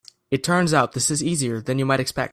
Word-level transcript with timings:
It 0.31 0.43
turns 0.43 0.73
out 0.73 0.93
this 0.93 1.11
is 1.11 1.23
easier 1.23 1.61
than 1.61 1.77
you 1.77 1.85
might 1.85 1.99
expect. 1.99 2.29